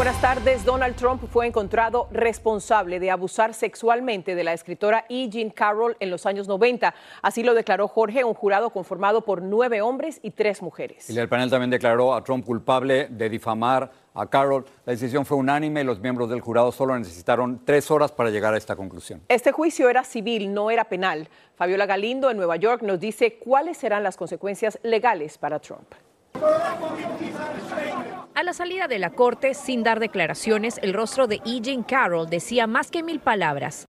[0.00, 0.64] Buenas tardes.
[0.64, 5.28] Donald Trump fue encontrado responsable de abusar sexualmente de la escritora E.
[5.28, 6.94] Jean Carroll en los años 90.
[7.20, 11.10] Así lo declaró Jorge, un jurado conformado por nueve hombres y tres mujeres.
[11.10, 14.64] Y el panel también declaró a Trump culpable de difamar a Carroll.
[14.86, 18.54] La decisión fue unánime y los miembros del jurado solo necesitaron tres horas para llegar
[18.54, 19.20] a esta conclusión.
[19.28, 21.28] Este juicio era civil, no era penal.
[21.56, 25.92] Fabiola Galindo en Nueva York nos dice cuáles serán las consecuencias legales para Trump.
[28.40, 31.84] A la salida de la corte, sin dar declaraciones, el rostro de E.
[31.86, 33.84] Carroll decía más que mil palabras.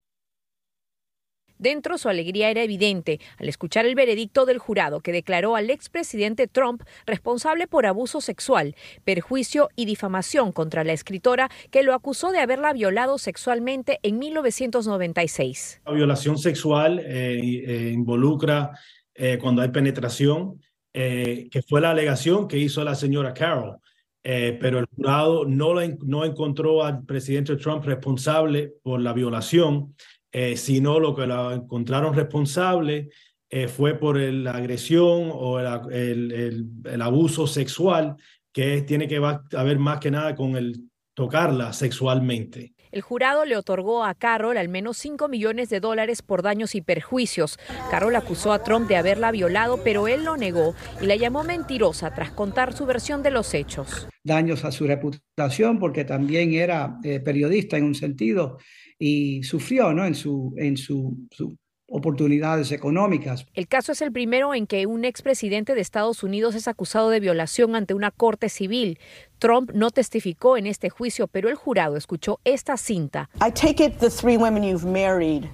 [1.56, 6.48] Dentro su alegría era evidente al escuchar el veredicto del jurado que declaró al expresidente
[6.48, 12.40] Trump responsable por abuso sexual, perjuicio y difamación contra la escritora que lo acusó de
[12.40, 15.80] haberla violado sexualmente en 1996.
[15.86, 18.72] La violación sexual eh, eh, involucra
[19.14, 20.60] eh, cuando hay penetración,
[20.92, 23.78] que fue la alegación que hizo la señora Carroll.
[24.24, 29.96] Eh, pero el jurado no, la, no encontró al presidente Trump responsable por la violación,
[30.30, 33.10] eh, sino lo que lo encontraron responsable
[33.50, 38.16] eh, fue por la agresión o el, el- abuso sexual,
[38.52, 42.71] que tiene que ver más que nada con el tocarla sexualmente.
[42.92, 46.82] El jurado le otorgó a Carroll al menos 5 millones de dólares por daños y
[46.82, 47.58] perjuicios.
[47.90, 52.14] Carroll acusó a Trump de haberla violado, pero él lo negó y la llamó mentirosa
[52.14, 54.08] tras contar su versión de los hechos.
[54.22, 58.58] daños a su reputación porque también era eh, periodista en un sentido
[58.98, 60.04] y sufrió ¿no?
[60.04, 61.56] en su en su, su
[61.92, 63.46] oportunidades económicas.
[63.52, 67.20] El caso es el primero en que un expresidente de Estados Unidos es acusado de
[67.20, 68.98] violación ante una corte civil.
[69.42, 73.28] Trump no testificó en este juicio, pero el jurado escuchó esta cinta.
[73.44, 75.46] I take it the three women you've married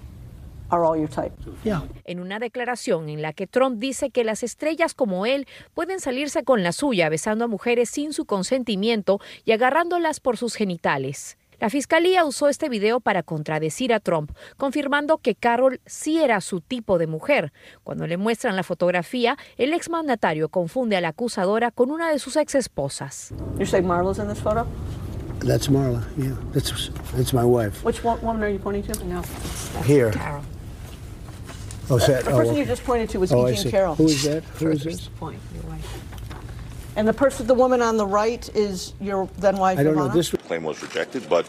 [0.68, 1.32] are all your type.
[1.64, 1.84] Yeah.
[2.04, 6.44] en una declaración en la que Trump dice que las estrellas como él pueden salirse
[6.44, 11.37] con la suya besando a mujeres sin su consentimiento y agarrándolas por sus genitales.
[11.60, 16.60] La fiscalía usó este video para contradecir a Trump, confirmando que Carol sí era su
[16.60, 17.52] tipo de mujer.
[17.82, 22.36] Cuando le muestran la fotografía, el exmandatario confunde a la acusadora con una de sus
[22.36, 23.34] exesposas.
[23.58, 24.66] You say Marla's in this photo?
[25.40, 26.04] That's Marla.
[26.16, 27.84] Yeah, that's that's my wife.
[27.84, 29.04] Which one, woman are you pointing to?
[29.04, 29.22] No.
[29.84, 30.10] Here.
[30.12, 30.42] Carol.
[31.90, 32.24] Oh, that?
[32.24, 32.70] The oh, person you okay.
[32.70, 33.56] just pointed to was Oh, E.
[33.56, 33.70] See.
[33.70, 33.94] Carroll.
[33.94, 34.44] Who is that?
[34.60, 35.08] Who is this?
[35.18, 35.40] Point.
[36.98, 40.08] And the person, the woman on the right is your then wife, I don't know.
[40.08, 40.14] Ivana?
[40.14, 41.46] This claim was rejected, but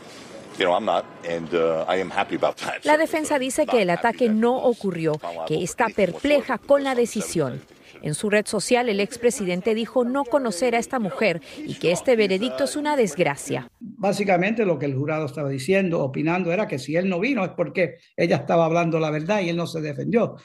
[0.59, 1.49] you know I'm not, and
[1.87, 2.85] I am happy about that.
[2.85, 7.61] La defensa dice que el ataque no ocurrió, que está perpleja con la decisión.
[8.03, 12.15] En su red social, el expresidente dijo no conocer a esta mujer y que este
[12.15, 13.71] veredicto es una desgracia.
[13.79, 17.51] Básicamente lo que el jurado estaba diciendo, opinando, era que si él no vino es
[17.57, 20.35] porque ella estaba hablando la verdad y él no se defendió.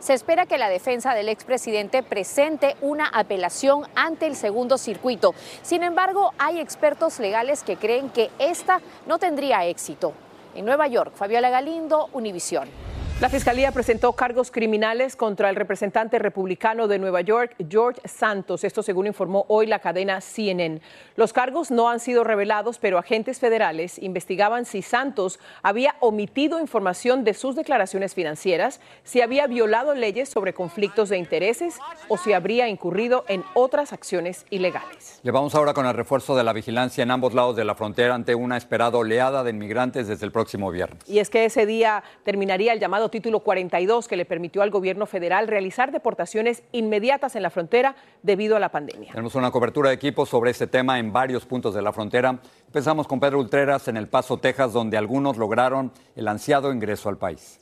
[0.00, 5.34] Se espera que la defensa del expresidente presente una apelación ante el segundo circuito.
[5.62, 10.14] Sin embargo, hay expertos legales que creen que esta no tendría éxito.
[10.54, 12.89] En Nueva York, Fabiola Galindo, Univisión.
[13.20, 18.82] La Fiscalía presentó cargos criminales contra el representante republicano de Nueva York, George Santos, esto
[18.82, 20.80] según informó hoy la cadena CNN.
[21.16, 27.22] Los cargos no han sido revelados, pero agentes federales investigaban si Santos había omitido información
[27.22, 31.78] de sus declaraciones financieras, si había violado leyes sobre conflictos de intereses
[32.08, 35.20] o si habría incurrido en otras acciones ilegales.
[35.22, 38.14] Le vamos ahora con el refuerzo de la vigilancia en ambos lados de la frontera
[38.14, 41.06] ante una esperada oleada de inmigrantes desde el próximo viernes.
[41.06, 45.06] Y es que ese día terminaría el llamado título 42 que le permitió al gobierno
[45.06, 49.12] federal realizar deportaciones inmediatas en la frontera debido a la pandemia.
[49.12, 52.38] Tenemos una cobertura de equipo sobre este tema en varios puntos de la frontera.
[52.66, 57.18] Empezamos con Pedro Ultreras en El Paso, Texas, donde algunos lograron el ansiado ingreso al
[57.18, 57.60] país.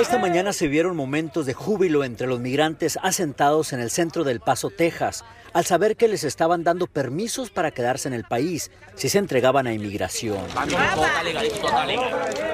[0.00, 4.40] Esta mañana se vieron momentos de júbilo entre los migrantes asentados en el centro del
[4.40, 9.08] Paso, Texas, al saber que les estaban dando permisos para quedarse en el país si
[9.08, 10.44] se entregaban a inmigración.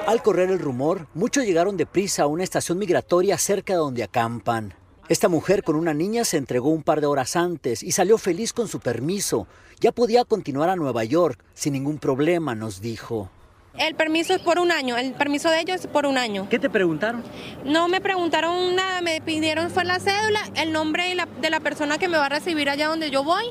[0.07, 4.75] Al correr el rumor, muchos llegaron deprisa a una estación migratoria cerca de donde acampan.
[5.09, 8.53] Esta mujer con una niña se entregó un par de horas antes y salió feliz
[8.53, 9.47] con su permiso.
[9.81, 13.29] Ya podía continuar a Nueva York sin ningún problema, nos dijo.
[13.77, 16.47] El permiso es por un año, el permiso de ellos es por un año.
[16.49, 17.23] ¿Qué te preguntaron?
[17.63, 21.61] No me preguntaron nada, me pidieron fue la cédula, el nombre de la, de la
[21.61, 23.45] persona que me va a recibir allá donde yo voy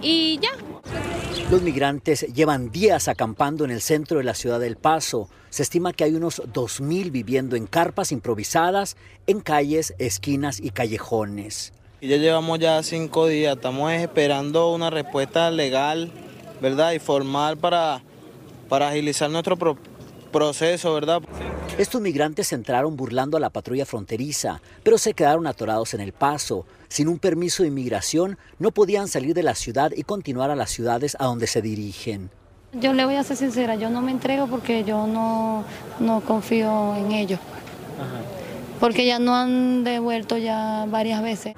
[0.00, 0.50] y ya.
[1.50, 5.28] Los migrantes llevan días acampando en el centro de la ciudad del Paso.
[5.50, 11.72] Se estima que hay unos 2.000 viviendo en carpas improvisadas, en calles, esquinas y callejones.
[12.00, 16.12] Y ya llevamos ya cinco días, estamos esperando una respuesta legal,
[16.62, 16.92] ¿verdad?
[16.92, 18.02] Y formal para
[18.70, 19.58] para agilizar nuestro
[20.30, 21.20] proceso, ¿verdad?
[21.76, 26.64] Estos migrantes entraron burlando a la patrulla fronteriza, pero se quedaron atorados en el paso.
[26.88, 30.70] Sin un permiso de inmigración, no podían salir de la ciudad y continuar a las
[30.70, 32.30] ciudades a donde se dirigen.
[32.72, 35.64] Yo le voy a ser sincera, yo no me entrego porque yo no,
[35.98, 37.40] no confío en ellos.
[38.78, 41.54] Porque ya no han devuelto ya varias veces.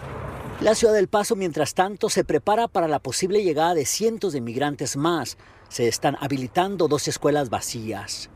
[0.62, 4.40] La ciudad del Paso, mientras tanto, se prepara para la posible llegada de cientos de
[4.40, 5.36] migrantes más
[5.72, 8.28] se están habilitando dos escuelas vacías.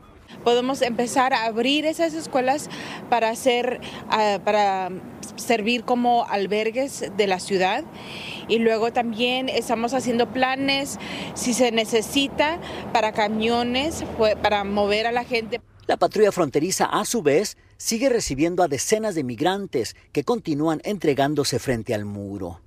[0.42, 2.68] Podemos empezar a abrir esas escuelas
[3.10, 4.90] para hacer, ah, para
[5.36, 7.84] servir como albergues de la ciudad
[8.48, 10.98] y luego también estamos haciendo planes
[11.34, 12.58] si se necesita
[12.92, 14.04] para camiones
[14.42, 15.60] para mover a la gente.
[15.86, 21.58] La patrulla fronteriza, a su vez, sigue recibiendo a decenas de migrantes que continúan entregándose
[21.58, 22.60] frente al muro.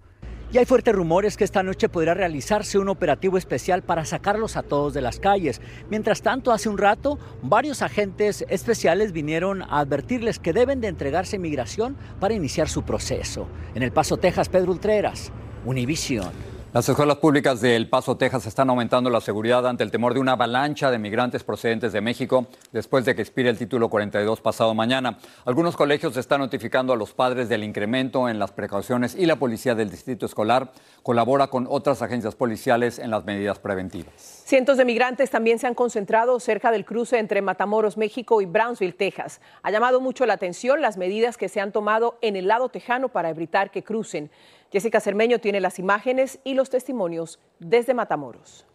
[0.51, 4.63] Y hay fuertes rumores que esta noche podrá realizarse un operativo especial para sacarlos a
[4.63, 5.62] todos de las calles.
[5.92, 11.36] Mientras tanto, hace un rato, varios agentes especiales vinieron a advertirles que deben de entregarse
[11.36, 13.48] a migración para iniciar su proceso.
[13.75, 15.31] En El Paso, Texas, Pedro Ultreras,
[15.66, 16.58] Univision.
[16.71, 20.19] Las escuelas públicas de El Paso, Texas, están aumentando la seguridad ante el temor de
[20.19, 24.75] una avalancha de migrantes procedentes de México después de que expire el título 42 pasado
[24.75, 25.18] mañana.
[25.45, 29.74] Algunos colegios están notificando a los padres del incremento en las precauciones y la policía
[29.74, 30.71] del distrito escolar
[31.01, 34.13] colabora con otras agencias policiales en las medidas preventivas.
[34.15, 38.94] Cientos de migrantes también se han concentrado cerca del cruce entre Matamoros, México y Brownsville,
[38.94, 39.42] Texas.
[39.63, 43.10] Ha llamado mucho la atención las medidas que se han tomado en el lado tejano
[43.10, 44.30] para evitar que crucen.
[44.71, 48.65] Jessica Cermeño tiene las imágenes y los testimonios desde Matamoros.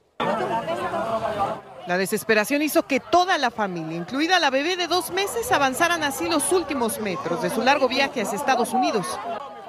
[1.87, 6.29] La desesperación hizo que toda la familia, incluida la bebé de dos meses, avanzaran así
[6.29, 9.07] los últimos metros de su largo viaje hacia Estados Unidos.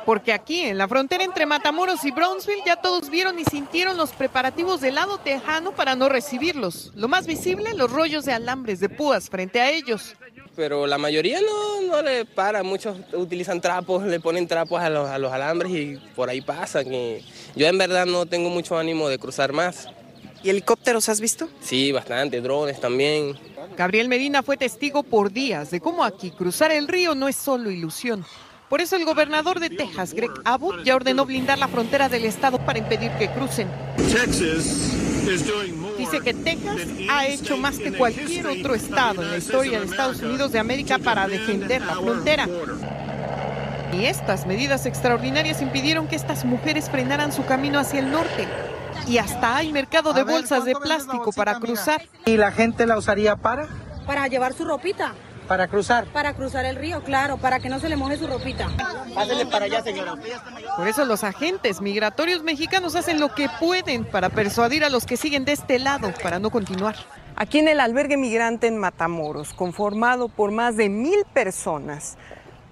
[0.05, 4.11] Porque aquí, en la frontera entre Matamoros y Brownsville, ya todos vieron y sintieron los
[4.11, 6.91] preparativos del lado tejano para no recibirlos.
[6.95, 10.15] Lo más visible, los rollos de alambres de púas frente a ellos
[10.55, 15.09] pero la mayoría no, no le para, muchos utilizan trapos, le ponen trapos a los,
[15.09, 16.93] a los alambres y por ahí pasan.
[16.93, 19.87] Y yo en verdad no tengo mucho ánimo de cruzar más.
[20.43, 21.49] ¿Y helicópteros has visto?
[21.59, 23.35] Sí, bastante, drones también.
[23.75, 27.71] Gabriel Medina fue testigo por días de cómo aquí cruzar el río no es solo
[27.71, 28.25] ilusión.
[28.69, 32.57] Por eso el gobernador de Texas, Greg Abbott, ya ordenó blindar la frontera del estado
[32.59, 33.67] para impedir que crucen.
[35.97, 40.21] Dice que Texas ha hecho más que cualquier otro estado en la historia de Estados
[40.21, 42.47] Unidos de América para defender la frontera.
[43.93, 48.47] Y estas medidas extraordinarias impidieron que estas mujeres frenaran su camino hacia el norte.
[49.07, 52.03] Y hasta hay mercado de bolsas de plástico para cruzar.
[52.25, 53.67] ¿Y la gente la usaría para?
[54.05, 55.13] Para llevar su ropita.
[55.47, 56.05] Para cruzar.
[56.07, 58.67] Para cruzar el río, claro, para que no se le moje su ropita.
[59.13, 60.15] Pásele para allá, señora.
[60.75, 65.17] Por eso los agentes migratorios mexicanos hacen lo que pueden para persuadir a los que
[65.17, 66.95] siguen de este lado para no continuar.
[67.35, 72.17] Aquí en el albergue migrante en Matamoros, conformado por más de mil personas,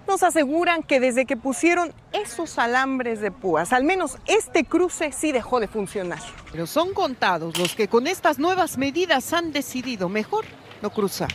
[0.07, 5.31] nos aseguran que desde que pusieron esos alambres de púas, al menos este cruce sí
[5.31, 6.19] dejó de funcionar.
[6.51, 10.45] Pero son contados los que con estas nuevas medidas han decidido mejor
[10.81, 11.29] no cruzar.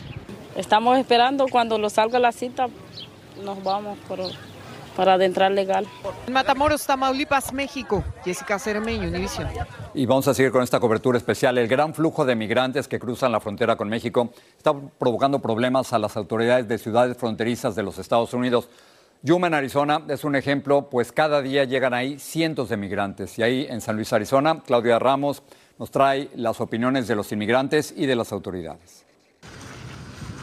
[0.59, 2.67] Estamos esperando cuando lo salga la cita,
[3.45, 4.19] nos vamos por,
[4.93, 5.87] para adentrar legal.
[6.27, 8.03] En Matamoros, Tamaulipas, México.
[8.25, 9.47] Jessica Cermeño, Univision.
[9.93, 11.57] Y vamos a seguir con esta cobertura especial.
[11.57, 15.97] El gran flujo de migrantes que cruzan la frontera con México está provocando problemas a
[15.97, 18.67] las autoridades de ciudades fronterizas de los Estados Unidos.
[19.21, 23.39] Yuma, en Arizona, es un ejemplo, pues cada día llegan ahí cientos de migrantes.
[23.39, 25.41] Y ahí en San Luis, Arizona, Claudia Ramos
[25.77, 29.05] nos trae las opiniones de los inmigrantes y de las autoridades.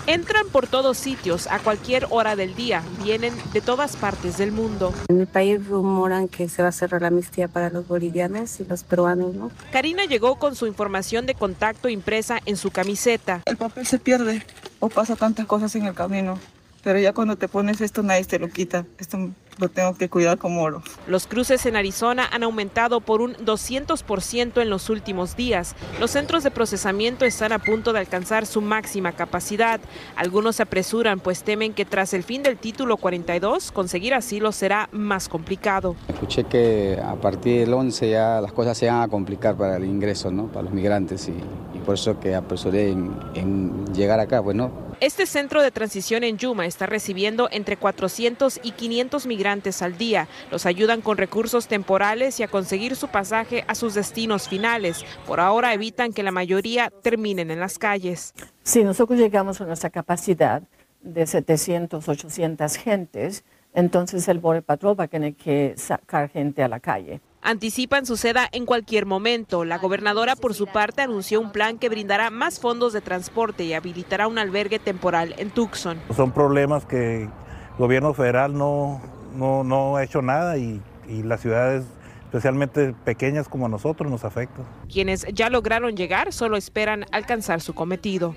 [0.09, 2.81] Entran por todos sitios a cualquier hora del día.
[3.03, 4.95] Vienen de todas partes del mundo.
[5.09, 8.65] En el país rumoran que se va a cerrar la amnistía para los bolivianos y
[8.65, 9.51] los peruanos, ¿no?
[9.73, 13.43] Karina llegó con su información de contacto impresa en su camiseta.
[13.47, 14.47] El papel se pierde
[14.79, 16.39] o pasa tantas cosas en el camino.
[16.85, 18.87] Pero ya cuando te pones esto nadie te lo quita.
[18.99, 19.19] Esto
[19.59, 20.83] lo tengo que cuidar como oro.
[21.07, 25.75] Los cruces en Arizona han aumentado por un 200% en los últimos días.
[26.01, 29.81] Los centros de procesamiento están a punto de alcanzar su máxima capacidad.
[30.17, 34.89] Algunos se apresuran pues temen que tras el fin del título 42 conseguir asilo será
[34.93, 35.97] más complicado.
[36.09, 39.85] Escuché que a partir del 11 ya las cosas se van a complicar para el
[39.85, 40.47] ingreso, ¿no?
[40.47, 41.33] Para los migrantes y,
[41.77, 46.25] y por eso que apresuré en, en llegar acá, pues no, este centro de transición
[46.25, 50.29] en Yuma está recibiendo entre 400 y 500 migrantes al día.
[50.51, 55.05] Los ayudan con recursos temporales y a conseguir su pasaje a sus destinos finales.
[55.27, 58.33] Por ahora evitan que la mayoría terminen en las calles.
[58.63, 60.63] Si nosotros llegamos a nuestra capacidad
[61.03, 66.69] de 700, 800 gentes, entonces el Border Patrol va a tener que sacar gente a
[66.69, 67.21] la calle.
[67.47, 69.65] Anticipan suceda en cualquier momento.
[69.65, 73.73] La gobernadora, por su parte, anunció un plan que brindará más fondos de transporte y
[73.73, 75.97] habilitará un albergue temporal en Tucson.
[76.17, 77.31] Son problemas que el
[77.79, 79.01] gobierno federal no,
[79.37, 81.85] no, no ha hecho nada y, y las ciudades
[82.25, 84.65] especialmente pequeñas como nosotros nos afectan.
[84.93, 88.35] Quienes ya lograron llegar solo esperan alcanzar su cometido.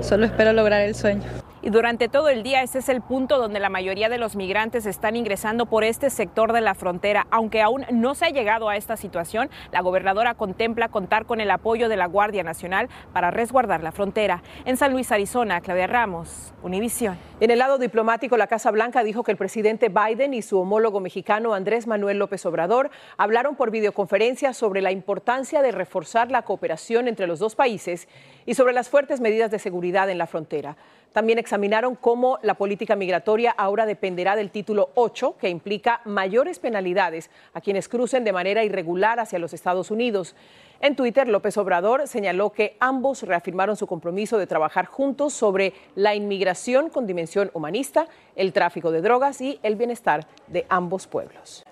[0.00, 1.22] Solo espero lograr el sueño.
[1.64, 4.84] Y durante todo el día ese es el punto donde la mayoría de los migrantes
[4.84, 7.28] están ingresando por este sector de la frontera.
[7.30, 11.52] Aunque aún no se ha llegado a esta situación, la gobernadora contempla contar con el
[11.52, 14.42] apoyo de la Guardia Nacional para resguardar la frontera.
[14.64, 17.16] En San Luis, Arizona, Claudia Ramos, Univisión.
[17.38, 20.98] En el lado diplomático, la Casa Blanca dijo que el presidente Biden y su homólogo
[20.98, 27.06] mexicano Andrés Manuel López Obrador hablaron por videoconferencia sobre la importancia de reforzar la cooperación
[27.06, 28.08] entre los dos países
[28.46, 30.76] y sobre las fuertes medidas de seguridad en la frontera.
[31.12, 37.30] También examinaron cómo la política migratoria ahora dependerá del título 8, que implica mayores penalidades
[37.52, 40.34] a quienes crucen de manera irregular hacia los Estados Unidos.
[40.80, 46.14] En Twitter, López Obrador señaló que ambos reafirmaron su compromiso de trabajar juntos sobre la
[46.14, 51.62] inmigración con dimensión humanista, el tráfico de drogas y el bienestar de ambos pueblos.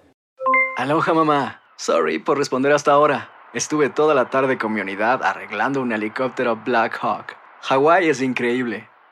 [0.77, 3.31] Aloha mamá, sorry por responder hasta ahora.
[3.53, 7.37] Estuve toda la tarde con mi unidad arreglando un helicóptero Black Hawk.
[7.63, 8.90] Hawái es increíble.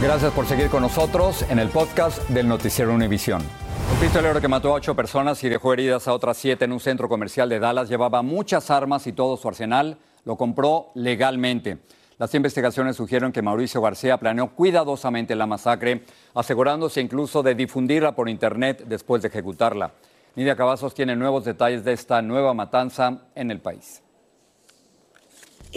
[0.00, 3.42] Gracias por seguir con nosotros en el podcast del Noticiero Univisión.
[3.92, 6.78] Un pistolero que mató a ocho personas y dejó heridas a otras siete en un
[6.78, 11.78] centro comercial de Dallas llevaba muchas armas y todo su arsenal lo compró legalmente.
[12.16, 18.28] Las investigaciones sugieren que Mauricio García planeó cuidadosamente la masacre, asegurándose incluso de difundirla por
[18.28, 19.94] internet después de ejecutarla.
[20.36, 24.00] Nidia Cavazos tiene nuevos detalles de esta nueva matanza en el país.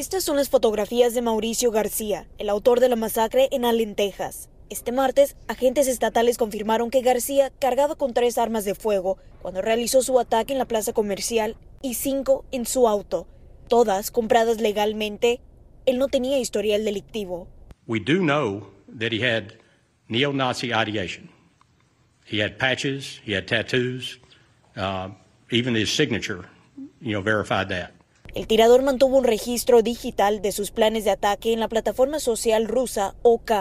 [0.01, 4.49] Estas son las fotografías de Mauricio García, el autor de la masacre en Allen, Texas.
[4.71, 10.01] Este martes, agentes estatales confirmaron que García cargaba con tres armas de fuego cuando realizó
[10.01, 13.27] su ataque en la plaza comercial y cinco en su auto,
[13.67, 15.39] todas compradas legalmente.
[15.85, 17.47] Él no tenía historial delictivo.
[17.85, 19.53] We do know that he had
[20.07, 21.29] neo-Nazi ideation.
[22.25, 24.19] He had patches, he had tattoos,
[24.75, 25.09] uh,
[25.51, 26.49] even his signature,
[26.99, 28.00] you know, verified that.
[28.33, 32.65] El tirador mantuvo un registro digital de sus planes de ataque en la plataforma social
[32.65, 33.51] rusa OK.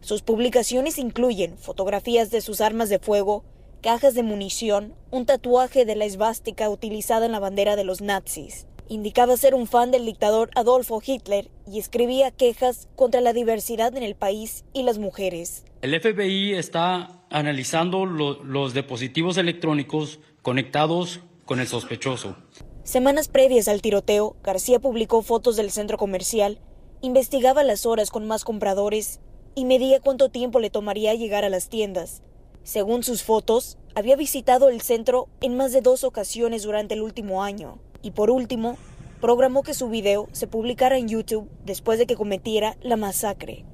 [0.00, 3.44] Sus publicaciones incluyen fotografías de sus armas de fuego,
[3.82, 8.68] cajas de munición, un tatuaje de la esvástica utilizada en la bandera de los nazis.
[8.88, 14.04] Indicaba ser un fan del dictador Adolfo Hitler y escribía quejas contra la diversidad en
[14.04, 15.64] el país y las mujeres.
[15.82, 22.36] El FBI está analizando lo, los dispositivos electrónicos conectados con el sospechoso.
[22.82, 26.58] Semanas previas al tiroteo, García publicó fotos del centro comercial,
[27.02, 29.20] investigaba las horas con más compradores
[29.54, 32.22] y medía cuánto tiempo le tomaría llegar a las tiendas.
[32.62, 37.42] Según sus fotos, había visitado el centro en más de dos ocasiones durante el último
[37.42, 37.78] año.
[38.02, 38.76] Y por último,
[39.20, 43.64] programó que su video se publicara en YouTube después de que cometiera la masacre.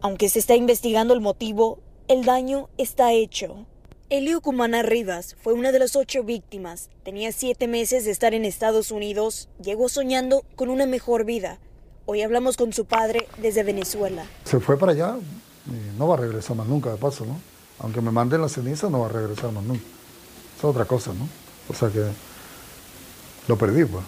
[0.00, 3.66] Aunque se está investigando el motivo, el daño está hecho.
[4.16, 6.88] Elio Cumana Rivas fue una de las ocho víctimas.
[7.02, 9.48] Tenía siete meses de estar en Estados Unidos.
[9.60, 11.58] Llegó soñando con una mejor vida.
[12.06, 14.24] Hoy hablamos con su padre desde Venezuela.
[14.44, 15.16] Se fue para allá
[15.66, 17.40] y no va a regresar más nunca, de paso, ¿no?
[17.80, 19.82] Aunque me manden la ceniza, no va a regresar más nunca.
[20.56, 21.28] Es otra cosa, ¿no?
[21.68, 22.06] O sea que
[23.48, 24.04] lo perdí, pues.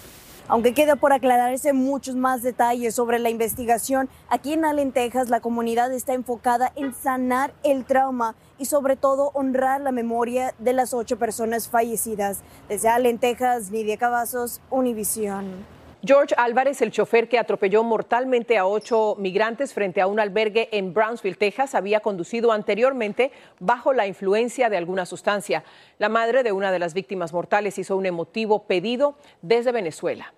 [0.49, 5.41] Aunque queda por aclararse muchos más detalles sobre la investigación, aquí en Allen, Texas, la
[5.41, 10.95] comunidad está enfocada en sanar el trauma y sobre todo honrar la memoria de las
[10.95, 12.43] ocho personas fallecidas.
[12.69, 15.76] Desde Allen, Texas, Lidia Cavazos, Univisión.
[16.07, 20.95] George Álvarez, el chofer que atropelló mortalmente a ocho migrantes frente a un albergue en
[20.95, 25.65] Brownsville, Texas, había conducido anteriormente bajo la influencia de alguna sustancia.
[25.99, 30.33] La madre de una de las víctimas mortales hizo un emotivo pedido desde Venezuela.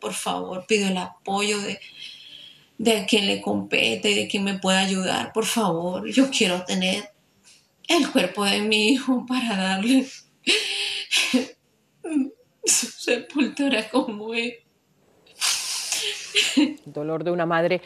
[0.00, 1.80] Por favor, pido el apoyo de,
[2.76, 5.32] de quien le compete, de quien me pueda ayudar.
[5.32, 7.10] Por favor, yo quiero tener
[7.88, 10.06] el cuerpo de mi hijo para darle
[12.66, 14.58] su sepultura como él.
[16.84, 17.80] Dolor de una madre.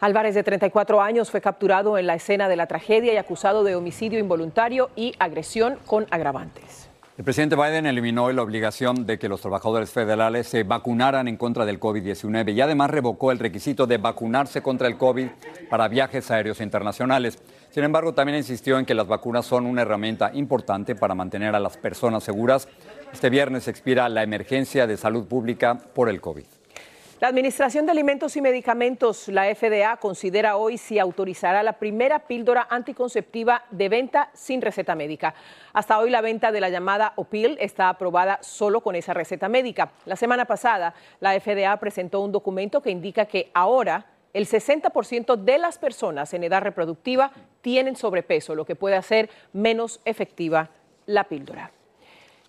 [0.00, 3.76] Álvarez, de 34 años, fue capturado en la escena de la tragedia y acusado de
[3.76, 6.90] homicidio involuntario y agresión con agravantes.
[7.16, 11.64] El presidente Biden eliminó la obligación de que los trabajadores federales se vacunaran en contra
[11.64, 15.28] del COVID-19 y además revocó el requisito de vacunarse contra el COVID
[15.70, 17.38] para viajes aéreos internacionales.
[17.70, 21.60] Sin embargo, también insistió en que las vacunas son una herramienta importante para mantener a
[21.60, 22.68] las personas seguras.
[23.10, 26.44] Este viernes expira la emergencia de salud pública por el COVID.
[27.18, 32.66] La Administración de Alimentos y Medicamentos, la FDA, considera hoy si autorizará la primera píldora
[32.68, 35.34] anticonceptiva de venta sin receta médica.
[35.72, 39.92] Hasta hoy la venta de la llamada OPIL está aprobada solo con esa receta médica.
[40.04, 45.56] La semana pasada, la FDA presentó un documento que indica que ahora el 60% de
[45.56, 47.30] las personas en edad reproductiva
[47.62, 50.68] tienen sobrepeso, lo que puede hacer menos efectiva
[51.06, 51.70] la píldora.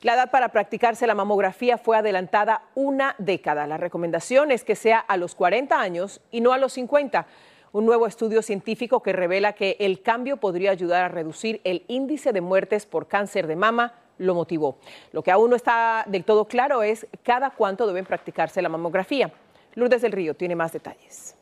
[0.02, 3.66] La edad para practicarse la mamografía fue adelantada una década.
[3.66, 7.26] La recomendación es que sea a los 40 años y no a los 50.
[7.72, 12.32] Un nuevo estudio científico que revela que el cambio podría ayudar a reducir el índice
[12.32, 14.78] de muertes por cáncer de mama lo motivó.
[15.12, 19.32] Lo que aún no está del todo claro es cada cuánto deben practicarse la mamografía.
[19.74, 21.36] Lourdes del Río tiene más detalles.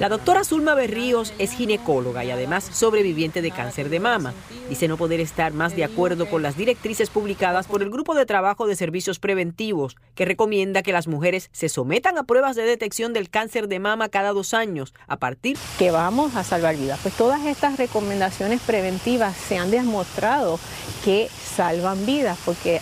[0.00, 4.32] La doctora Zulma Berríos es ginecóloga y además sobreviviente de cáncer de mama.
[4.68, 8.24] Dice no poder estar más de acuerdo con las directrices publicadas por el Grupo de
[8.24, 13.12] Trabajo de Servicios Preventivos, que recomienda que las mujeres se sometan a pruebas de detección
[13.12, 17.00] del cáncer de mama cada dos años, a partir que vamos a salvar vidas.
[17.02, 20.58] Pues todas estas recomendaciones preventivas se han demostrado
[21.04, 22.80] que salvan vidas, porque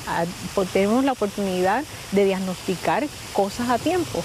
[0.73, 4.23] tenemos la oportunidad de diagnosticar cosas a tiempo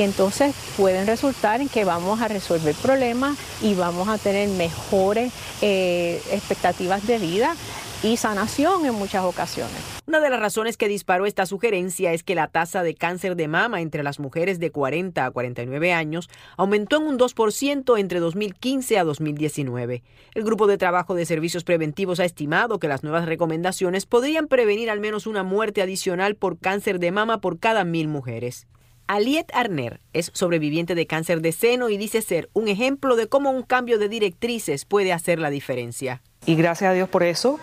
[0.00, 5.30] que entonces pueden resultar en que vamos a resolver problemas y vamos a tener mejores
[5.60, 7.54] eh, expectativas de vida
[8.02, 9.76] y sanación en muchas ocasiones.
[10.06, 13.46] Una de las razones que disparó esta sugerencia es que la tasa de cáncer de
[13.46, 18.98] mama entre las mujeres de 40 a 49 años aumentó en un 2% entre 2015
[18.98, 20.02] a 2019.
[20.32, 24.88] El Grupo de Trabajo de Servicios Preventivos ha estimado que las nuevas recomendaciones podrían prevenir
[24.88, 28.66] al menos una muerte adicional por cáncer de mama por cada mil mujeres.
[29.10, 33.50] Aliet Arner es sobreviviente de cáncer de seno y dice ser un ejemplo de cómo
[33.50, 36.22] un cambio de directrices puede hacer la diferencia.
[36.46, 37.58] Y gracias a Dios por eso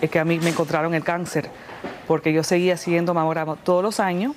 [0.00, 1.50] es que a mí me encontraron el cáncer,
[2.06, 4.34] porque yo seguía siguiendo mamograma todos los años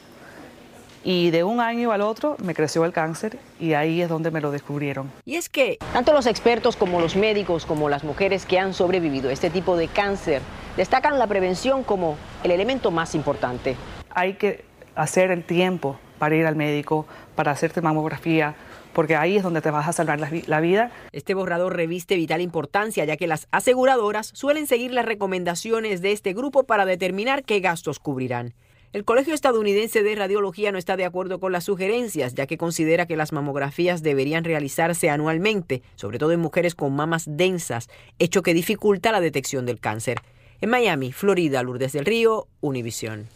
[1.05, 4.41] y de un año al otro me creció el cáncer y ahí es donde me
[4.41, 5.09] lo descubrieron.
[5.23, 9.29] Y es que tanto los expertos como los médicos, como las mujeres que han sobrevivido
[9.29, 10.41] a este tipo de cáncer,
[10.75, 13.77] destacan la prevención como el elemento más importante.
[14.09, 18.53] Hay que hacer el tiempo para ir al médico, para hacerte mamografía,
[18.93, 20.91] porque ahí es donde te vas a salvar la, vida.
[21.13, 26.33] Este borrador reviste vital importancia, ya que las aseguradoras suelen seguir las recomendaciones de este
[26.33, 28.53] grupo para determinar qué gastos cubrirán.
[28.93, 33.07] El Colegio Estadounidense de Radiología no está de acuerdo con las sugerencias, ya que considera
[33.07, 38.53] que las mamografías deberían realizarse anualmente, sobre todo en mujeres con mamas densas, hecho que
[38.53, 40.19] dificulta la detección del cáncer.
[40.59, 43.27] En Miami, Florida, Lourdes del Río, Univisión.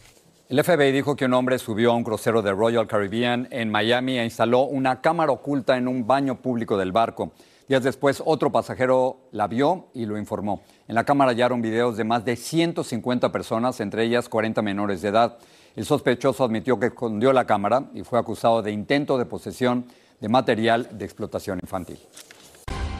[0.48, 4.16] El FBI dijo que un hombre subió a un crucero de Royal Caribbean en Miami
[4.16, 7.32] e instaló una cámara oculta en un baño público del barco.
[7.66, 10.62] Días después, otro pasajero la vio y lo informó.
[10.86, 15.08] En la cámara hallaron videos de más de 150 personas, entre ellas 40 menores de
[15.08, 15.36] edad.
[15.74, 19.86] El sospechoso admitió que escondió la cámara y fue acusado de intento de posesión
[20.20, 21.98] de material de explotación infantil.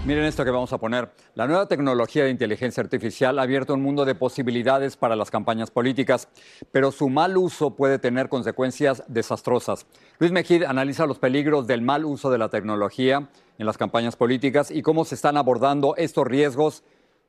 [0.06, 1.10] Miren esto que vamos a poner.
[1.34, 5.72] La nueva tecnología de inteligencia artificial ha abierto un mundo de posibilidades para las campañas
[5.72, 6.28] políticas,
[6.70, 9.84] pero su mal uso puede tener consecuencias desastrosas.
[10.20, 14.70] Luis Mejid analiza los peligros del mal uso de la tecnología en las campañas políticas
[14.70, 16.84] y cómo se están abordando estos riesgos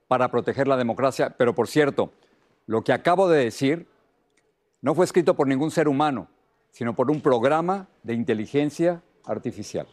[0.08, 1.34] para proteger la democracia.
[1.36, 2.12] Pero por cierto,
[2.68, 3.88] lo que acabo de decir
[4.84, 6.28] no fue escrito por ningún ser humano,
[6.70, 9.88] sino por un programa de inteligencia artificial.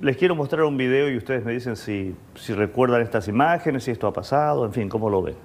[0.00, 3.90] Les quiero mostrar un video y ustedes me dicen si, si recuerdan estas imágenes, si
[3.90, 5.36] esto ha pasado, en fin, cómo lo ven.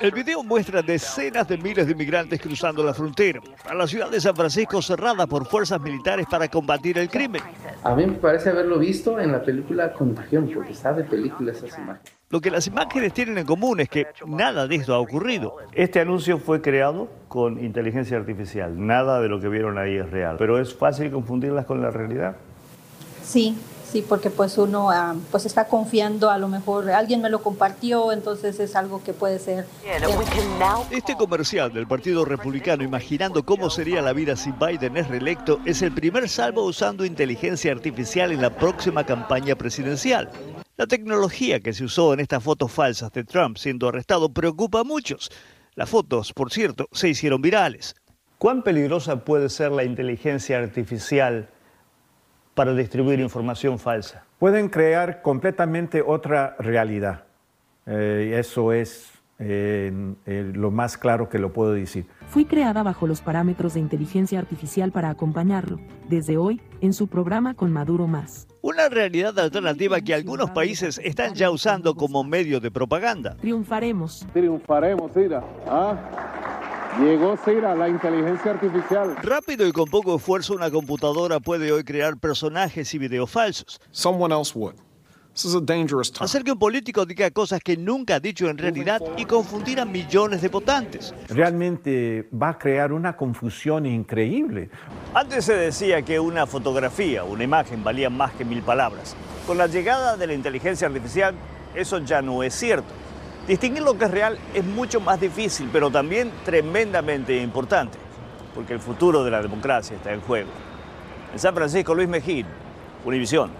[0.00, 4.20] El video muestra decenas de miles de inmigrantes cruzando la frontera a la ciudad de
[4.20, 7.40] San Francisco cerrada por fuerzas militares para combatir el crimen.
[7.84, 12.12] A mí me parece haberlo visto en la película Contagión, porque sabe películas esas imágenes.
[12.30, 15.56] Lo que las imágenes tienen en común es que nada de esto ha ocurrido.
[15.72, 18.74] Este anuncio fue creado con inteligencia artificial.
[18.84, 20.36] Nada de lo que vieron ahí es real.
[20.38, 22.36] Pero es fácil confundirlas con la realidad.
[23.24, 23.56] Sí,
[23.90, 28.12] sí, porque pues uno ah, pues está confiando, a lo mejor alguien me lo compartió,
[28.12, 29.66] entonces es algo que puede ser.
[30.90, 35.82] Este comercial del Partido Republicano imaginando cómo sería la vida si Biden es reelecto es
[35.82, 40.30] el primer salvo usando inteligencia artificial en la próxima campaña presidencial.
[40.76, 44.84] La tecnología que se usó en estas fotos falsas de Trump siendo arrestado preocupa a
[44.84, 45.30] muchos.
[45.74, 47.94] Las fotos, por cierto, se hicieron virales.
[48.38, 51.48] ¿Cuán peligrosa puede ser la inteligencia artificial
[52.54, 54.24] para distribuir información falsa.
[54.38, 57.24] Pueden crear completamente otra realidad.
[57.86, 59.12] Eh, eso es
[59.44, 59.92] eh,
[60.26, 62.06] eh, lo más claro que lo puedo decir.
[62.28, 67.54] Fui creada bajo los parámetros de inteligencia artificial para acompañarlo, desde hoy, en su programa
[67.54, 68.46] con Maduro Más.
[68.60, 73.36] Una realidad alternativa que algunos países están ya usando como medio de propaganda.
[73.36, 74.24] Triunfaremos.
[74.32, 75.42] Triunfaremos, Ira.
[75.66, 76.41] ¿Ah?
[77.00, 79.16] Llegó Cira, la inteligencia artificial.
[79.22, 83.80] Rápido y con poco esfuerzo, una computadora puede hoy crear personajes y videos falsos.
[83.90, 84.74] Someone else would.
[85.32, 86.26] This is a dangerous time.
[86.26, 89.86] Hacer que un político diga cosas que nunca ha dicho en realidad y confundir a
[89.86, 91.14] millones de votantes.
[91.28, 94.68] Realmente va a crear una confusión increíble.
[95.14, 99.16] Antes se decía que una fotografía, una imagen valía más que mil palabras.
[99.46, 101.34] Con la llegada de la inteligencia artificial,
[101.74, 102.92] eso ya no es cierto.
[103.46, 107.98] Distinguir lo que es real es mucho más difícil, pero también tremendamente importante,
[108.54, 110.48] porque el futuro de la democracia está en juego.
[111.32, 112.46] En San Francisco, Luis Mejía,
[113.04, 113.50] Univisión.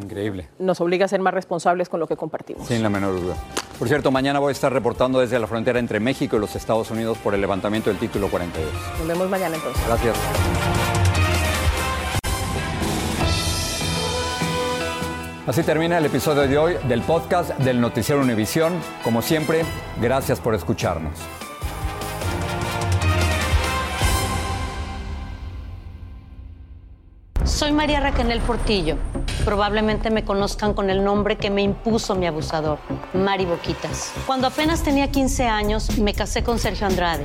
[0.00, 0.48] Increíble.
[0.58, 2.66] Nos obliga a ser más responsables con lo que compartimos.
[2.66, 3.36] Sin la menor duda.
[3.78, 6.90] Por cierto, mañana voy a estar reportando desde la frontera entre México y los Estados
[6.90, 8.72] Unidos por el levantamiento del título 42.
[8.98, 9.82] Nos vemos mañana entonces.
[9.86, 10.16] Gracias.
[15.48, 18.74] Así termina el episodio de hoy del podcast del Noticiero Univisión.
[19.02, 19.62] Como siempre,
[19.98, 21.18] gracias por escucharnos.
[27.46, 28.98] Soy María Raquel Portillo.
[29.46, 32.78] Probablemente me conozcan con el nombre que me impuso mi abusador,
[33.14, 34.12] Mari Boquitas.
[34.26, 37.24] Cuando apenas tenía 15 años, me casé con Sergio Andrade,